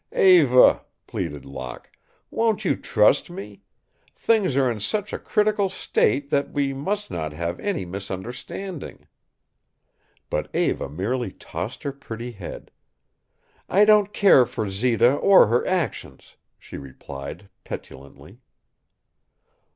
"Eva," 0.13 0.81
pleaded 1.05 1.45
Locke, 1.45 1.91
"won't 2.31 2.65
you 2.65 2.75
trust 2.75 3.29
me? 3.29 3.61
Things 4.15 4.57
are 4.57 4.67
in 4.67 4.79
such 4.79 5.13
a 5.13 5.19
critical 5.19 5.69
state 5.69 6.31
that 6.31 6.49
we 6.51 6.73
must 6.73 7.11
not 7.11 7.33
have 7.33 7.59
any 7.59 7.85
misunderstanding." 7.85 9.05
But 10.27 10.49
Eva 10.55 10.89
merely 10.89 11.31
tossed 11.31 11.83
her 11.83 11.91
pretty 11.91 12.31
head. 12.31 12.71
"I 13.69 13.85
don't 13.85 14.11
care 14.11 14.47
for 14.47 14.67
Zita 14.71 15.13
or 15.13 15.45
her 15.45 15.63
actions," 15.67 16.35
she 16.57 16.77
replied, 16.77 17.49
petulantly. 17.63 18.39